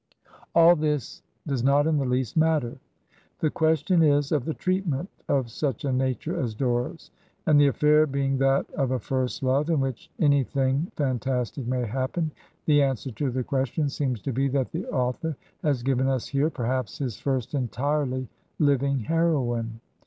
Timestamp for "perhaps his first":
16.49-17.53